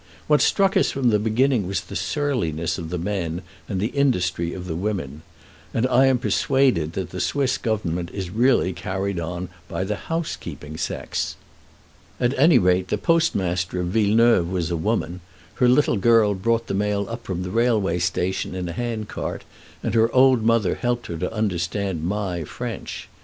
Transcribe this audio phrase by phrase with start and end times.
[0.25, 4.51] What struck us from the beginning was the surliness of the men and the industry
[4.51, 5.21] of the women;
[5.75, 10.35] and I am persuaded that the Swiss Government is really carried on by the house
[10.35, 11.35] keeping sex.
[12.19, 15.21] At any rate, the postmaster of Villeneuve was a woman;
[15.61, 19.43] her little girl brought the mail up from the railway station in a hand cart,
[19.83, 23.07] and her old mother helped her to understand my French.